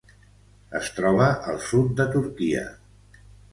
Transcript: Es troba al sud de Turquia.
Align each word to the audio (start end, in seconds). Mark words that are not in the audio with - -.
Es 0.79 0.89
troba 0.99 1.27
al 1.53 1.61
sud 1.67 1.93
de 2.01 2.09
Turquia. 2.19 2.67